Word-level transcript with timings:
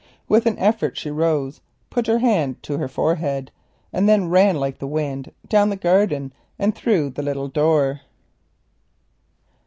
With 0.27 0.47
an 0.47 0.57
effort 0.57 0.97
she 0.97 1.11
rose, 1.11 1.61
put 1.91 2.07
her 2.07 2.17
hand 2.17 2.63
to 2.63 2.79
her 2.79 2.87
forehead, 2.87 3.51
and 3.93 4.09
then 4.09 4.29
ran 4.31 4.55
like 4.55 4.79
the 4.79 4.87
wind 4.87 5.31
down 5.47 5.69
the 5.69 5.75
garden 5.75 6.33
and 6.57 6.73
through 6.73 7.11
the 7.11 7.21
little 7.21 7.47
door. 7.49 8.01